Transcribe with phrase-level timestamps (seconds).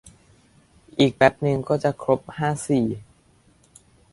[0.99, 2.79] อีกแป๊บนึงก็จะครบห้าสี